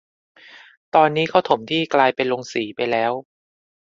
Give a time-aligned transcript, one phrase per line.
[0.95, 3.11] ตอนนี้เค้าถมที่กลายเป็นโรงสีไปแล้ว